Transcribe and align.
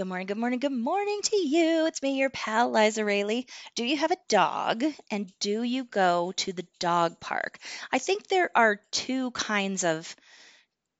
Good 0.00 0.06
morning, 0.06 0.28
good 0.28 0.38
morning, 0.38 0.60
good 0.60 0.72
morning 0.72 1.20
to 1.24 1.36
you. 1.36 1.84
It's 1.84 2.00
me, 2.00 2.16
your 2.16 2.30
pal, 2.30 2.70
Liza 2.70 3.04
Rayleigh. 3.04 3.42
Do 3.74 3.84
you 3.84 3.98
have 3.98 4.10
a 4.10 4.16
dog 4.28 4.82
and 5.10 5.30
do 5.40 5.62
you 5.62 5.84
go 5.84 6.32
to 6.36 6.54
the 6.54 6.66
dog 6.78 7.20
park? 7.20 7.58
I 7.92 7.98
think 7.98 8.26
there 8.26 8.50
are 8.54 8.80
two 8.92 9.30
kinds 9.32 9.84
of 9.84 10.16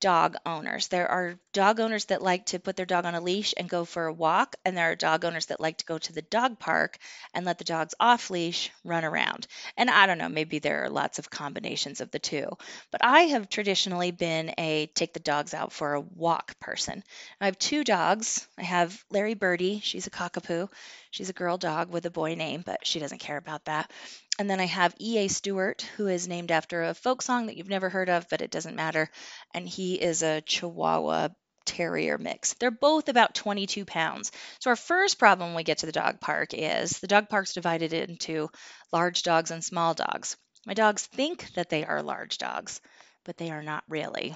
dog 0.00 0.36
owners. 0.46 0.88
There 0.88 1.08
are 1.08 1.38
dog 1.52 1.78
owners 1.80 2.06
that 2.06 2.22
like 2.22 2.46
to 2.46 2.58
put 2.58 2.76
their 2.76 2.86
dog 2.86 3.04
on 3.04 3.14
a 3.14 3.20
leash 3.20 3.54
and 3.56 3.68
go 3.68 3.84
for 3.84 4.06
a 4.06 4.12
walk, 4.12 4.56
and 4.64 4.76
there 4.76 4.90
are 4.90 4.96
dog 4.96 5.24
owners 5.24 5.46
that 5.46 5.60
like 5.60 5.78
to 5.78 5.84
go 5.84 5.98
to 5.98 6.12
the 6.12 6.22
dog 6.22 6.58
park 6.58 6.98
and 7.34 7.44
let 7.44 7.58
the 7.58 7.64
dogs 7.64 7.94
off 8.00 8.30
leash 8.30 8.70
run 8.84 9.04
around. 9.04 9.46
And 9.76 9.90
I 9.90 10.06
don't 10.06 10.18
know, 10.18 10.28
maybe 10.28 10.58
there 10.58 10.84
are 10.84 10.90
lots 10.90 11.18
of 11.18 11.30
combinations 11.30 12.00
of 12.00 12.10
the 12.10 12.18
two. 12.18 12.48
But 12.90 13.04
I 13.04 13.20
have 13.22 13.48
traditionally 13.48 14.10
been 14.10 14.54
a 14.58 14.86
take 14.94 15.12
the 15.12 15.20
dogs 15.20 15.54
out 15.54 15.72
for 15.72 15.94
a 15.94 16.00
walk 16.00 16.58
person. 16.60 17.02
I 17.40 17.46
have 17.46 17.58
two 17.58 17.84
dogs. 17.84 18.46
I 18.58 18.62
have 18.62 19.04
Larry 19.10 19.34
Birdie, 19.34 19.80
she's 19.82 20.06
a 20.06 20.10
cockapoo. 20.10 20.68
She's 21.10 21.28
a 21.28 21.34
girl 21.34 21.58
dog 21.58 21.90
with 21.90 22.06
a 22.06 22.10
boy 22.10 22.36
name, 22.36 22.62
but 22.64 22.86
she 22.86 23.00
doesn't 23.00 23.18
care 23.18 23.36
about 23.36 23.64
that. 23.64 23.90
And 24.40 24.48
then 24.48 24.58
I 24.58 24.64
have 24.64 24.94
E.A. 24.98 25.28
Stewart, 25.28 25.82
who 25.98 26.06
is 26.06 26.26
named 26.26 26.50
after 26.50 26.82
a 26.82 26.94
folk 26.94 27.20
song 27.20 27.44
that 27.46 27.58
you've 27.58 27.68
never 27.68 27.90
heard 27.90 28.08
of, 28.08 28.26
but 28.30 28.40
it 28.40 28.50
doesn't 28.50 28.74
matter. 28.74 29.10
And 29.52 29.68
he 29.68 30.00
is 30.00 30.22
a 30.22 30.40
Chihuahua 30.40 31.28
Terrier 31.66 32.16
mix. 32.16 32.54
They're 32.54 32.70
both 32.70 33.10
about 33.10 33.34
22 33.34 33.84
pounds. 33.84 34.32
So, 34.60 34.70
our 34.70 34.76
first 34.76 35.18
problem 35.18 35.50
when 35.50 35.56
we 35.56 35.62
get 35.62 35.76
to 35.78 35.86
the 35.86 35.92
dog 35.92 36.20
park 36.22 36.54
is 36.54 37.00
the 37.00 37.06
dog 37.06 37.28
park's 37.28 37.52
divided 37.52 37.92
into 37.92 38.48
large 38.94 39.24
dogs 39.24 39.50
and 39.50 39.62
small 39.62 39.92
dogs. 39.92 40.38
My 40.64 40.72
dogs 40.72 41.04
think 41.04 41.52
that 41.52 41.68
they 41.68 41.84
are 41.84 42.02
large 42.02 42.38
dogs, 42.38 42.80
but 43.26 43.36
they 43.36 43.50
are 43.50 43.62
not 43.62 43.84
really. 43.88 44.34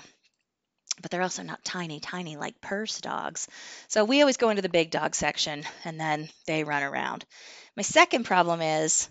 But 1.01 1.13
they're 1.13 1.23
also 1.23 1.43
not 1.43 1.65
tiny, 1.65 2.01
tiny 2.01 2.37
like 2.37 2.61
purse 2.61 3.01
dogs. 3.01 3.49
So, 3.89 4.05
we 4.05 4.21
always 4.21 4.37
go 4.37 4.51
into 4.51 4.61
the 4.61 4.69
big 4.69 4.91
dog 4.91 5.15
section 5.15 5.65
and 5.83 5.99
then 5.99 6.29
they 6.47 6.63
run 6.63 6.83
around. 6.83 7.25
My 7.75 7.83
second 7.83 8.25
problem 8.25 8.61
is 8.61 9.09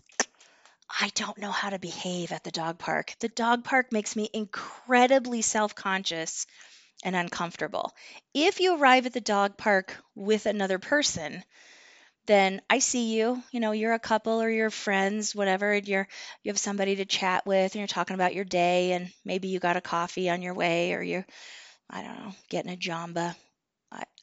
I 1.03 1.09
don't 1.15 1.37
know 1.37 1.51
how 1.51 1.69
to 1.69 1.79
behave 1.79 2.31
at 2.31 2.45
the 2.45 2.51
dog 2.51 2.79
park. 2.79 3.13
The 3.19 3.27
dog 3.27 3.65
park 3.65 3.91
makes 3.91 4.15
me 4.15 4.29
incredibly 4.31 5.41
self 5.41 5.75
conscious 5.75 6.47
and 7.03 7.13
uncomfortable. 7.13 7.91
If 8.33 8.61
you 8.61 8.77
arrive 8.77 9.05
at 9.05 9.11
the 9.11 9.19
dog 9.19 9.57
park 9.57 9.97
with 10.15 10.45
another 10.45 10.79
person, 10.79 11.43
then 12.25 12.61
I 12.69 12.79
see 12.79 13.13
you, 13.17 13.43
you 13.51 13.59
know, 13.59 13.73
you're 13.73 13.91
a 13.91 13.99
couple 13.99 14.41
or 14.41 14.49
you're 14.49 14.69
friends, 14.69 15.35
whatever, 15.35 15.73
and 15.73 15.85
you're 15.85 16.07
you 16.41 16.51
have 16.51 16.57
somebody 16.57 16.95
to 16.95 17.05
chat 17.05 17.45
with 17.45 17.73
and 17.73 17.81
you're 17.81 17.87
talking 17.87 18.15
about 18.15 18.33
your 18.33 18.45
day 18.45 18.93
and 18.93 19.11
maybe 19.25 19.49
you 19.49 19.59
got 19.59 19.75
a 19.75 19.81
coffee 19.81 20.29
on 20.29 20.41
your 20.41 20.53
way 20.53 20.93
or 20.93 21.01
you're 21.01 21.25
I 21.89 22.01
don't 22.01 22.17
know, 22.17 22.31
getting 22.49 22.71
a 22.71 22.77
jamba 22.77 23.35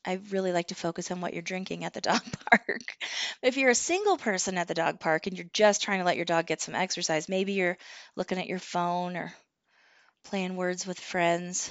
I 0.04 0.20
really 0.30 0.52
like 0.52 0.68
to 0.68 0.74
focus 0.74 1.10
on 1.10 1.20
what 1.20 1.32
you're 1.32 1.42
drinking 1.42 1.84
at 1.84 1.92
the 1.92 2.00
dog 2.10 2.22
park. 2.50 2.96
if 3.42 3.56
you're 3.56 3.70
a 3.70 3.74
single 3.74 4.16
person 4.16 4.58
at 4.58 4.68
the 4.68 4.74
dog 4.74 5.00
park 5.00 5.26
and 5.26 5.36
you're 5.36 5.46
just 5.52 5.82
trying 5.82 5.98
to 6.00 6.04
let 6.04 6.16
your 6.16 6.24
dog 6.24 6.46
get 6.46 6.60
some 6.60 6.74
exercise, 6.74 7.28
maybe 7.28 7.52
you're 7.52 7.78
looking 8.16 8.38
at 8.38 8.46
your 8.48 8.58
phone 8.58 9.16
or 9.16 9.34
playing 10.24 10.56
words 10.56 10.86
with 10.86 10.98
friends. 11.00 11.70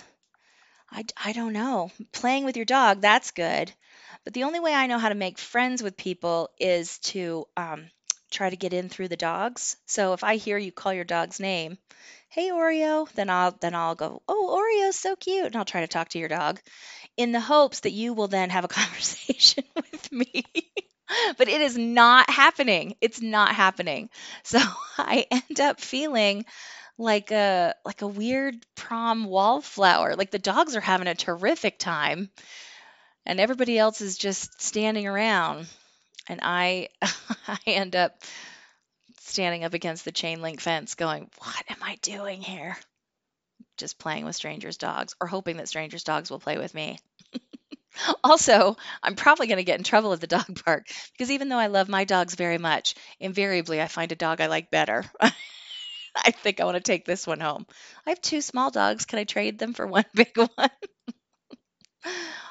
I, 0.91 1.05
I 1.23 1.33
don't 1.33 1.53
know. 1.53 1.91
Playing 2.11 2.45
with 2.45 2.57
your 2.57 2.65
dog, 2.65 3.01
that's 3.01 3.31
good. 3.31 3.71
But 4.23 4.33
the 4.33 4.43
only 4.43 4.59
way 4.59 4.73
I 4.73 4.87
know 4.87 4.99
how 4.99 5.09
to 5.09 5.15
make 5.15 5.37
friends 5.37 5.83
with 5.83 5.97
people 5.97 6.49
is 6.59 6.99
to 6.99 7.45
um, 7.57 7.89
try 8.31 8.49
to 8.49 8.55
get 8.55 8.73
in 8.73 8.89
through 8.89 9.07
the 9.07 9.17
dogs. 9.17 9.77
So 9.85 10.13
if 10.13 10.23
I 10.23 10.35
hear 10.35 10.57
you 10.57 10.71
call 10.71 10.93
your 10.93 11.03
dog's 11.03 11.39
name, 11.39 11.77
hey 12.29 12.49
Oreo, 12.51 13.11
then 13.13 13.29
I'll 13.29 13.51
then 13.59 13.75
I'll 13.75 13.95
go, 13.95 14.21
oh 14.27 14.57
Oreo's 14.57 14.97
so 14.97 15.15
cute, 15.15 15.47
and 15.47 15.55
I'll 15.55 15.65
try 15.65 15.81
to 15.81 15.87
talk 15.87 16.09
to 16.09 16.19
your 16.19 16.29
dog 16.29 16.59
in 17.17 17.31
the 17.31 17.39
hopes 17.39 17.81
that 17.81 17.91
you 17.91 18.13
will 18.13 18.27
then 18.27 18.49
have 18.49 18.65
a 18.65 18.67
conversation 18.79 19.63
with 19.75 20.11
me. 20.11 20.45
but 21.37 21.49
it 21.49 21.61
is 21.61 21.77
not 21.77 22.29
happening. 22.29 22.95
It's 23.01 23.21
not 23.21 23.55
happening. 23.55 24.09
So 24.43 24.59
I 24.97 25.25
end 25.31 25.59
up 25.59 25.81
feeling 25.81 26.45
like 26.97 27.31
a 27.31 27.75
like 27.85 28.01
a 28.01 28.07
weird 28.07 28.55
prom 28.75 29.25
wallflower. 29.25 30.15
Like 30.15 30.31
the 30.31 30.39
dogs 30.39 30.75
are 30.75 30.81
having 30.81 31.07
a 31.07 31.15
terrific 31.15 31.79
time 31.79 32.29
and 33.25 33.39
everybody 33.39 33.77
else 33.77 34.01
is 34.01 34.17
just 34.17 34.61
standing 34.61 35.07
around 35.07 35.67
and 36.29 36.39
I 36.43 36.89
I 37.47 37.59
end 37.67 37.97
up 37.97 38.23
standing 39.19 39.63
up 39.63 39.73
against 39.73 40.05
the 40.05 40.11
chain 40.11 40.41
link 40.41 40.61
fence 40.61 40.95
going, 40.95 41.29
"What 41.39 41.63
am 41.69 41.83
I 41.83 41.97
doing 42.01 42.41
here?" 42.41 42.77
Just 43.77 43.97
playing 43.97 44.25
with 44.25 44.35
strangers' 44.35 44.77
dogs 44.77 45.15
or 45.21 45.27
hoping 45.27 45.57
that 45.57 45.69
strangers' 45.69 46.03
dogs 46.03 46.29
will 46.29 46.39
play 46.39 46.57
with 46.57 46.73
me. 46.73 46.99
also, 48.23 48.77
I'm 49.03 49.15
probably 49.15 49.47
going 49.47 49.57
to 49.57 49.63
get 49.63 49.77
in 49.79 49.83
trouble 49.83 50.13
at 50.13 50.21
the 50.21 50.27
dog 50.27 50.63
park 50.63 50.87
because 51.13 51.31
even 51.31 51.49
though 51.49 51.57
I 51.57 51.67
love 51.67 51.89
my 51.89 52.03
dogs 52.05 52.35
very 52.35 52.57
much, 52.57 52.95
invariably 53.19 53.81
I 53.81 53.87
find 53.87 54.11
a 54.11 54.15
dog 54.15 54.41
I 54.41 54.47
like 54.47 54.71
better. 54.71 55.05
I 56.15 56.31
think 56.31 56.59
I 56.59 56.65
want 56.65 56.75
to 56.75 56.81
take 56.81 57.05
this 57.05 57.27
one 57.27 57.39
home. 57.39 57.65
I 58.05 58.11
have 58.11 58.21
two 58.21 58.41
small 58.41 58.71
dogs. 58.71 59.05
Can 59.05 59.19
I 59.19 59.23
trade 59.23 59.59
them 59.59 59.73
for 59.73 59.87
one 59.87 60.05
big 60.13 60.37
one? 60.37 60.69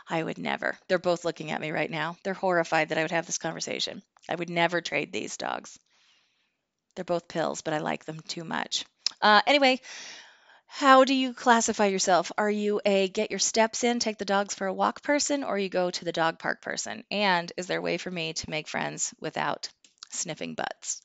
I 0.09 0.23
would 0.23 0.39
never. 0.39 0.77
They're 0.89 0.99
both 0.99 1.25
looking 1.25 1.51
at 1.53 1.61
me 1.61 1.71
right 1.71 1.91
now. 1.91 2.17
They're 2.25 2.35
horrified 2.35 2.89
that 2.89 2.99
I 2.99 3.03
would 3.03 3.13
have 3.13 3.27
this 3.27 3.39
conversation. 3.39 4.03
I 4.29 4.35
would 4.35 4.51
never 4.51 4.81
trade 4.81 5.13
these 5.13 5.37
dogs. 5.37 5.79
They're 6.95 7.05
both 7.05 7.29
pills, 7.29 7.63
but 7.63 7.73
I 7.75 7.79
like 7.79 8.05
them 8.05 8.21
too 8.21 8.45
much. 8.45 8.85
Uh, 9.23 9.41
anyway, 9.47 9.81
how 10.67 11.05
do 11.05 11.15
you 11.15 11.35
classify 11.35 11.87
yourself? 11.87 12.33
Are 12.39 12.51
you 12.51 12.81
a 12.87 13.09
get 13.09 13.31
your 13.31 13.41
steps 13.41 13.85
in, 13.85 14.01
take 14.01 14.19
the 14.19 14.25
dogs 14.27 14.55
for 14.55 14.67
a 14.67 14.75
walk 14.75 15.03
person, 15.03 15.45
or 15.45 15.59
you 15.59 15.69
go 15.71 15.91
to 15.91 16.05
the 16.05 16.13
dog 16.13 16.39
park 16.39 16.63
person? 16.63 17.05
And 17.11 17.53
is 17.57 17.67
there 17.69 17.79
a 17.79 17.83
way 17.83 17.99
for 17.99 18.11
me 18.11 18.35
to 18.35 18.51
make 18.51 18.69
friends 18.69 19.15
without 19.21 19.69
sniffing 20.13 20.55
butts? 20.55 21.03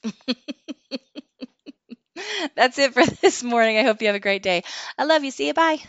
That's 2.55 2.77
it 2.77 2.93
for 2.93 3.05
this 3.21 3.43
morning. 3.43 3.77
I 3.77 3.83
hope 3.83 4.01
you 4.01 4.07
have 4.07 4.15
a 4.15 4.19
great 4.19 4.43
day. 4.43 4.63
I 4.97 5.03
love 5.05 5.23
you. 5.23 5.31
See 5.31 5.47
you. 5.47 5.53
Bye. 5.53 5.79